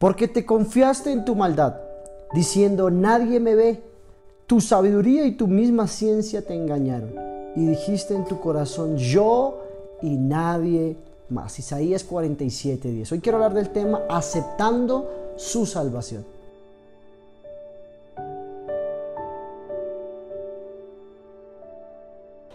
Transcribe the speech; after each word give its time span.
Porque 0.00 0.28
te 0.28 0.46
confiaste 0.46 1.12
en 1.12 1.26
tu 1.26 1.36
maldad, 1.36 1.74
diciendo, 2.32 2.90
nadie 2.90 3.38
me 3.38 3.54
ve. 3.54 3.82
Tu 4.46 4.62
sabiduría 4.62 5.26
y 5.26 5.32
tu 5.32 5.46
misma 5.46 5.86
ciencia 5.86 6.40
te 6.40 6.54
engañaron. 6.54 7.12
Y 7.54 7.66
dijiste 7.66 8.14
en 8.14 8.24
tu 8.24 8.40
corazón, 8.40 8.96
yo 8.96 9.60
y 10.00 10.16
nadie 10.16 10.96
más. 11.28 11.58
Isaías 11.58 12.02
47, 12.02 12.90
10. 12.90 13.12
Hoy 13.12 13.20
quiero 13.20 13.36
hablar 13.36 13.52
del 13.52 13.68
tema 13.68 14.00
aceptando 14.08 15.34
su 15.36 15.66
salvación. 15.66 16.24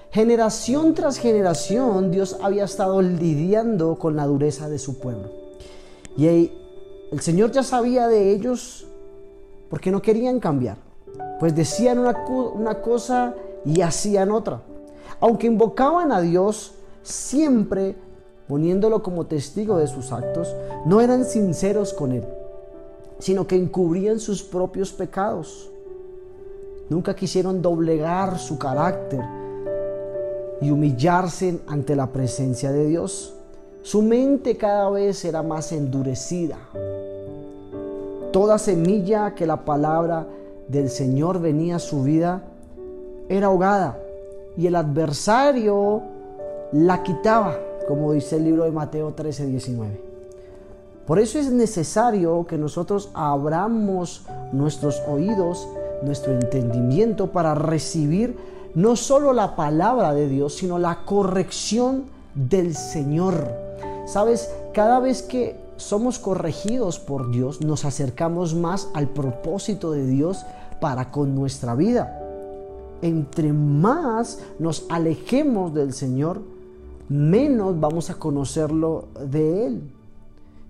Generación 0.10 0.96
tras 0.96 1.20
generación 1.20 2.10
Dios 2.10 2.38
había 2.42 2.64
estado 2.64 3.04
lidiando 3.04 4.00
con 4.00 4.16
la 4.16 4.26
dureza 4.26 4.68
de 4.68 4.80
su 4.80 4.98
pueblo. 4.98 5.30
Y 6.18 6.28
el 7.16 7.22
Señor 7.22 7.50
ya 7.52 7.64
sabía 7.64 8.10
de 8.10 8.34
ellos 8.34 8.86
porque 9.70 9.90
no 9.90 10.02
querían 10.02 10.42
cambiar. 10.42 10.76
Pues 11.40 11.56
decían 11.56 11.98
una, 11.98 12.82
cosa 12.82 13.34
y 13.64 13.80
hacían 13.80 14.34
otra. 14.34 14.64
Aunque 15.22 15.48
invocaban 15.48 16.12
a 16.12 16.20
Dios, 16.20 16.74
siempre 17.04 17.96
poniéndolo 18.50 19.02
como 19.02 19.28
testigo 19.28 19.78
de 19.78 19.88
sus 19.88 20.12
actos, 20.12 20.54
no 20.86 21.00
eran 21.00 21.24
sinceros 21.24 21.94
con 21.94 22.12
Él, 22.12 22.26
sino 23.20 23.48
que 23.48 23.56
encubrían 23.56 24.20
sus 24.20 24.44
propios 24.44 24.92
pecados. 24.92 25.70
Nunca 26.90 27.16
quisieron 27.16 27.62
doblegar 27.62 28.38
su 28.40 28.60
carácter 28.60 29.24
y 30.60 30.70
humillarse 30.70 31.62
ante 31.66 31.96
la 31.96 32.12
presencia 32.12 32.74
de 32.74 32.88
Dios. 32.88 33.36
Su 33.86 34.02
mente 34.02 34.58
cada 34.58 34.90
vez 34.90 35.24
era 35.26 35.44
más 35.44 35.72
endurecida. 35.72 36.58
Toda 38.34 38.58
semilla 38.58 39.36
que 39.36 39.46
la 39.46 39.64
palabra 39.64 40.26
del 40.68 40.90
Señor 40.90 41.40
venía 41.40 41.76
a 41.76 41.80
su 41.80 42.02
vida 42.02 42.42
era 43.30 43.46
ahogada 43.46 44.00
y 44.58 44.66
el 44.66 44.76
adversario 44.76 46.02
la 46.72 47.04
quitaba, 47.04 47.60
como 47.88 48.12
dice 48.14 48.38
el 48.38 48.46
libro 48.46 48.64
de 48.64 48.72
Mateo 48.72 49.14
13, 49.14 49.46
19. 49.46 50.02
Por 51.06 51.20
eso 51.20 51.38
es 51.38 51.52
necesario 51.52 52.48
que 52.48 52.58
nosotros 52.58 53.12
abramos 53.14 54.26
nuestros 54.52 55.00
oídos, 55.08 55.68
nuestro 56.02 56.34
entendimiento 56.34 57.28
para 57.28 57.54
recibir 57.54 58.36
no 58.74 58.96
solo 58.96 59.32
la 59.32 59.56
palabra 59.56 60.16
de 60.16 60.28
Dios, 60.28 60.56
sino 60.56 60.80
la 60.80 61.06
corrección 61.06 62.06
del 62.34 62.74
Señor. 62.74 63.66
Sabes, 64.06 64.52
cada 64.74 65.00
vez 65.00 65.24
que 65.24 65.56
somos 65.78 66.20
corregidos 66.20 67.00
por 67.00 67.32
Dios, 67.32 67.62
nos 67.62 67.86
acercamos 67.86 68.54
más 68.54 68.90
al 68.94 69.08
propósito 69.08 69.92
de 69.92 70.06
Dios 70.06 70.46
para 70.80 71.12
con 71.12 71.36
nuestra 71.36 71.76
vida. 71.76 72.22
Entre 73.02 73.52
más 73.52 74.40
nos 74.60 74.86
alejemos 74.90 75.74
del 75.74 75.94
Señor, 75.94 76.42
menos 77.10 77.80
vamos 77.80 78.10
a 78.10 78.16
conocerlo 78.16 79.06
de 79.20 79.68
Él. 79.68 79.92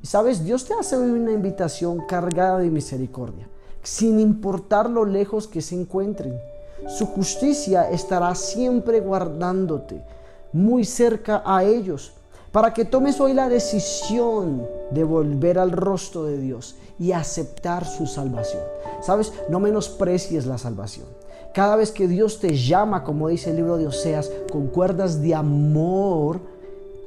Y 0.01 0.07
sabes, 0.07 0.43
Dios 0.43 0.65
te 0.65 0.73
hace 0.73 0.97
una 0.97 1.31
invitación 1.31 2.05
cargada 2.07 2.59
de 2.59 2.69
misericordia, 2.69 3.47
sin 3.83 4.19
importar 4.19 4.89
lo 4.89 5.03
lejos 5.03 5.47
que 5.47 5.61
se 5.61 5.75
encuentren. 5.75 6.39
Su 6.87 7.05
justicia 7.05 7.89
estará 7.89 8.33
siempre 8.35 8.99
guardándote, 8.99 10.03
muy 10.53 10.85
cerca 10.85 11.43
a 11.45 11.63
ellos, 11.63 12.13
para 12.55 12.73
que 12.73 12.85
tomes 12.85 13.19
hoy 13.19 13.33
la 13.33 13.49
decisión 13.49 14.65
de 14.89 15.03
volver 15.03 15.59
al 15.59 15.73
rostro 15.73 16.23
de 16.23 16.37
Dios 16.37 16.77
y 16.97 17.11
aceptar 17.11 17.85
su 17.85 18.07
salvación. 18.07 18.63
Sabes, 19.01 19.33
no 19.49 19.59
menosprecies 19.59 20.45
la 20.45 20.57
salvación. 20.57 21.05
Cada 21.53 21.75
vez 21.75 21.91
que 21.91 22.07
Dios 22.07 22.39
te 22.39 22.55
llama, 22.55 23.03
como 23.03 23.27
dice 23.27 23.49
el 23.49 23.57
libro 23.57 23.75
de 23.75 23.87
Oseas, 23.87 24.31
con 24.49 24.67
cuerdas 24.67 25.21
de 25.21 25.35
amor, 25.35 26.39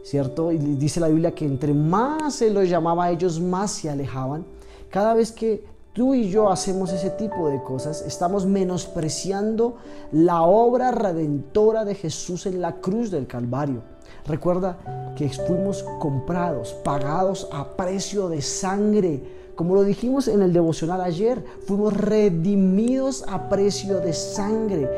¿cierto? 0.05 0.53
Y 0.53 0.59
dice 0.59 1.01
la 1.01 1.09
Biblia 1.09 1.35
que 1.35 1.47
entre 1.47 1.73
más 1.73 2.35
se 2.35 2.51
los 2.51 2.69
llamaba 2.69 3.05
a 3.05 3.11
ellos, 3.11 3.41
más 3.41 3.71
se 3.71 3.89
alejaban. 3.89 4.45
Cada 4.91 5.15
vez 5.15 5.33
que 5.33 5.65
tú 5.95 6.13
y 6.13 6.29
yo 6.29 6.51
hacemos 6.51 6.93
ese 6.93 7.09
tipo 7.09 7.49
de 7.49 7.63
cosas, 7.63 8.03
estamos 8.03 8.45
menospreciando 8.45 9.77
la 10.13 10.43
obra 10.43 10.91
redentora 10.91 11.87
de 11.87 11.95
Jesús 11.95 12.45
en 12.45 12.61
la 12.61 12.83
cruz 12.83 13.11
del 13.11 13.27
Calvario. 13.27 13.97
Recuerda 14.27 15.15
que 15.17 15.29
fuimos 15.29 15.83
comprados, 15.99 16.73
pagados 16.85 17.49
a 17.53 17.77
precio 17.77 18.29
de 18.29 18.43
sangre. 18.43 19.23
Como 19.55 19.75
lo 19.75 19.83
dijimos 19.83 20.29
en 20.29 20.43
el 20.43 20.53
devocional 20.53 21.01
ayer, 21.01 21.43
fuimos 21.67 21.95
redimidos 21.95 23.25
a 23.27 23.49
precio 23.49 24.01
de 24.01 24.13
sangre. 24.13 24.89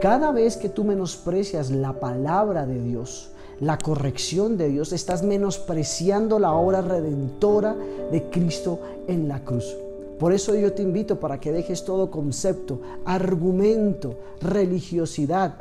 Cada 0.00 0.32
vez 0.32 0.56
que 0.56 0.68
tú 0.68 0.84
menosprecias 0.84 1.70
la 1.70 2.00
palabra 2.00 2.66
de 2.66 2.80
Dios, 2.82 3.30
la 3.60 3.78
corrección 3.78 4.56
de 4.56 4.68
Dios, 4.68 4.92
estás 4.92 5.22
menospreciando 5.22 6.38
la 6.38 6.52
obra 6.52 6.80
redentora 6.82 7.76
de 8.10 8.30
Cristo 8.30 8.80
en 9.06 9.28
la 9.28 9.44
cruz. 9.44 9.76
Por 10.18 10.32
eso 10.32 10.54
yo 10.54 10.72
te 10.72 10.82
invito 10.82 11.20
para 11.20 11.38
que 11.38 11.52
dejes 11.52 11.84
todo 11.84 12.10
concepto, 12.10 12.80
argumento, 13.04 14.16
religiosidad, 14.40 15.56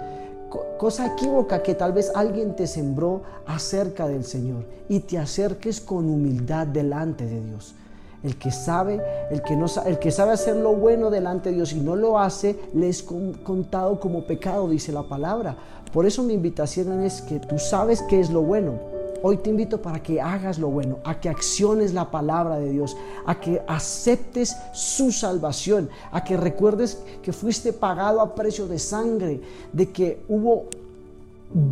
cosa 0.78 1.08
equívoca 1.08 1.64
que 1.64 1.76
tal 1.76 1.94
vez 1.94 2.12
alguien 2.16 2.56
te 2.56 2.68
sembró 2.68 3.22
acerca 3.46 4.08
del 4.08 4.24
Señor 4.24 4.66
y 4.90 5.02
te 5.02 5.18
acerques 5.18 5.82
con 5.82 6.10
humildad 6.10 6.68
delante 6.68 7.26
de 7.26 7.42
Dios. 7.42 7.76
El 8.24 8.38
que 8.38 8.52
sabe, 8.52 9.02
el 9.30 9.42
que 9.44 9.56
no 9.56 9.68
el 9.86 10.00
que 10.00 10.12
sabe 10.12 10.32
hacer 10.32 10.56
lo 10.56 10.74
bueno 10.74 11.10
delante 11.10 11.50
de 11.50 11.56
Dios 11.56 11.74
y 11.74 11.80
no 11.80 11.96
lo 11.96 12.20
hace, 12.20 12.60
le 12.74 12.90
es 12.90 13.04
contado 13.04 14.00
como 14.00 14.26
pecado, 14.26 14.68
dice 14.70 14.92
la 14.92 15.04
palabra. 15.04 15.56
Por 15.94 16.06
eso 16.06 16.24
mi 16.24 16.34
invitación 16.34 17.04
es 17.04 17.22
que 17.22 17.40
tú 17.40 17.60
sabes 17.60 18.02
qué 18.10 18.20
es 18.20 18.30
lo 18.30 18.42
bueno 18.42 18.97
Hoy 19.24 19.38
te 19.38 19.50
invito 19.50 19.82
para 19.82 20.02
que 20.02 20.22
hagas 20.22 20.60
lo 20.60 20.70
bueno, 20.70 21.00
a 21.04 21.20
que 21.20 21.30
acciones 21.30 21.94
la 21.94 22.12
palabra 22.12 22.58
de 22.58 22.72
Dios, 22.72 22.96
a 23.26 23.40
que 23.40 23.62
aceptes 23.68 24.56
su 24.74 25.12
salvación, 25.12 25.90
a 26.12 26.24
que 26.24 26.38
recuerdes 26.38 27.00
que 27.22 27.34
fuiste 27.34 27.74
pagado 27.74 28.22
a 28.22 28.36
precio 28.36 28.68
de 28.68 28.78
sangre, 28.78 29.42
de 29.74 29.92
que 29.92 30.24
hubo 30.30 30.66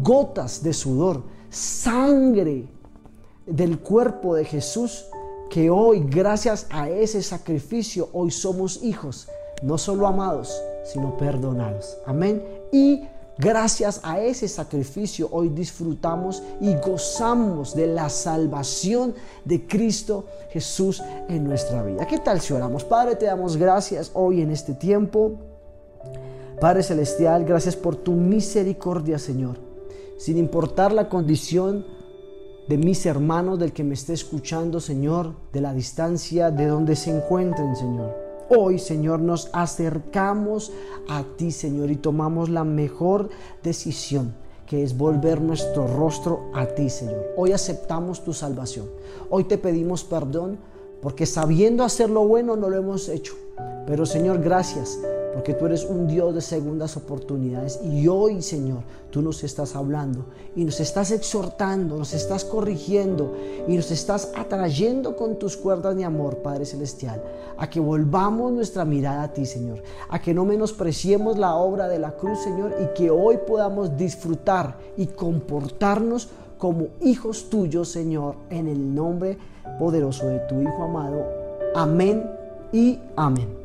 gotas 0.03 0.63
de 0.63 0.73
sudor, 0.73 1.21
sangre 1.49 2.67
del 3.45 3.79
cuerpo 3.79 4.35
de 4.35 4.45
Jesús, 4.45 5.05
que 5.49 5.69
hoy, 5.69 6.03
gracias 6.09 6.65
a 6.71 6.89
ese 6.89 7.21
sacrificio, 7.21 8.09
hoy 8.13 8.31
somos 8.31 8.81
hijos, 8.83 9.27
no 9.61 9.77
solo 9.77 10.07
amados, 10.07 10.59
sino 10.83 11.15
perdonados. 11.17 11.97
Amén. 12.05 12.43
Y 12.71 13.03
Gracias 13.37 13.99
a 14.03 14.21
ese 14.21 14.47
sacrificio 14.47 15.27
hoy 15.29 15.49
disfrutamos 15.49 16.41
y 16.61 16.73
gozamos 16.75 17.75
de 17.75 17.87
la 17.87 18.07
salvación 18.07 19.13
de 19.43 19.67
Cristo 19.67 20.25
Jesús 20.51 21.03
en 21.27 21.43
nuestra 21.43 21.83
vida. 21.83 22.07
¿Qué 22.07 22.19
tal 22.19 22.39
si 22.39 22.53
oramos? 22.53 22.85
Padre, 22.85 23.17
te 23.17 23.25
damos 23.25 23.57
gracias 23.57 24.11
hoy 24.13 24.41
en 24.41 24.51
este 24.51 24.73
tiempo. 24.73 25.33
Padre 26.61 26.81
Celestial, 26.81 27.43
gracias 27.43 27.75
por 27.75 27.97
tu 27.97 28.13
misericordia, 28.13 29.19
Señor. 29.19 29.57
Sin 30.17 30.37
importar 30.37 30.93
la 30.93 31.09
condición 31.09 31.85
de 32.69 32.77
mis 32.77 33.05
hermanos, 33.05 33.59
del 33.59 33.73
que 33.73 33.83
me 33.83 33.95
esté 33.95 34.13
escuchando, 34.13 34.79
Señor, 34.79 35.35
de 35.51 35.59
la 35.59 35.73
distancia, 35.73 36.51
de 36.51 36.67
donde 36.67 36.95
se 36.95 37.11
encuentren, 37.11 37.75
Señor. 37.75 38.24
Hoy, 38.49 38.77
Señor, 38.79 39.19
nos 39.19 39.49
acercamos 39.53 40.71
a 41.09 41.23
ti, 41.37 41.51
Señor, 41.51 41.89
y 41.89 41.95
tomamos 41.95 42.49
la 42.49 42.63
mejor 42.63 43.29
decisión, 43.63 44.35
que 44.67 44.83
es 44.83 44.97
volver 44.97 45.41
nuestro 45.41 45.87
rostro 45.87 46.51
a 46.53 46.67
ti, 46.67 46.89
Señor. 46.89 47.25
Hoy 47.37 47.53
aceptamos 47.53 48.23
tu 48.23 48.33
salvación. 48.33 48.87
Hoy 49.29 49.45
te 49.45 49.57
pedimos 49.57 50.03
perdón 50.03 50.57
porque 51.01 51.25
sabiendo 51.25 51.83
hacer 51.83 52.09
lo 52.09 52.27
bueno 52.27 52.55
no 52.55 52.69
lo 52.69 52.77
hemos 52.77 53.09
hecho. 53.09 53.33
Pero, 53.87 54.05
Señor, 54.05 54.41
gracias 54.41 54.99
porque 55.35 55.53
tú 55.53 55.65
eres 55.65 55.83
un 55.83 56.07
Dios 56.07 56.33
de 56.33 56.39
segundas 56.39 56.95
oportunidades. 56.95 57.81
Y 57.83 58.07
hoy, 58.07 58.41
Señor, 58.41 58.79
tú 59.11 59.21
nos 59.21 59.43
estás 59.43 59.75
hablando 59.75 60.23
y 60.55 60.63
nos 60.63 60.79
estás 60.79 61.11
exhortando, 61.11 61.97
nos 61.97 62.13
estás 62.13 62.45
corrigiendo 62.45 63.35
y 63.67 63.75
nos 63.75 63.91
estás 63.91 64.31
atrayendo 64.33 65.17
con 65.17 65.37
tus 65.37 65.57
cuerdas 65.57 65.97
de 65.97 66.05
amor, 66.05 66.37
Padre 66.37 66.65
Celestial, 66.65 67.21
a 67.57 67.69
que 67.69 67.81
volvamos 67.81 68.53
nuestra 68.53 68.85
mirada 68.85 69.23
a 69.23 69.33
ti, 69.33 69.45
Señor, 69.45 69.83
a 70.07 70.21
que 70.21 70.33
no 70.33 70.45
menospreciemos 70.45 71.37
la 71.37 71.55
obra 71.55 71.89
de 71.89 71.99
la 71.99 72.11
cruz, 72.11 72.39
Señor, 72.39 72.73
y 72.81 72.97
que 72.97 73.09
hoy 73.09 73.37
podamos 73.45 73.97
disfrutar 73.97 74.77
y 74.95 75.07
comportarnos 75.07 76.29
como 76.57 76.87
hijos 77.01 77.49
tuyos, 77.49 77.89
Señor, 77.89 78.35
en 78.49 78.69
el 78.69 78.95
nombre 78.95 79.37
poderoso 79.77 80.27
de 80.27 80.39
tu 80.47 80.61
Hijo 80.61 80.81
amado. 80.81 81.25
Amén 81.75 82.23
y 82.71 82.97
amén. 83.17 83.64